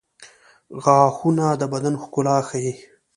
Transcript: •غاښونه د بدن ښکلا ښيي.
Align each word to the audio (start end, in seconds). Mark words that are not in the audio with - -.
•غاښونه 0.83 1.45
د 1.61 1.63
بدن 1.73 1.93
ښکلا 2.03 2.37
ښيي. 2.47 2.73